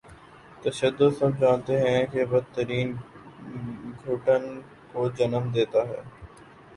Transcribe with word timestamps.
تشدد 0.63 1.11
سب 1.19 1.39
جانتے 1.39 1.77
ہیں 1.79 2.05
کہ 2.11 2.25
بد 2.25 2.45
ترین 2.55 2.93
گھٹن 4.05 4.43
کو 4.91 5.07
جنم 5.09 5.51
دیتا 5.51 5.87
ہے۔ 5.87 6.01